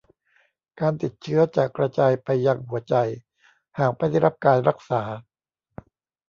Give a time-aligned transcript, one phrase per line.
[0.79, 2.95] การติดเชื้อจะกระจายไปยังหัวใจ
[3.79, 5.03] หากไม่ได้รับการรักษา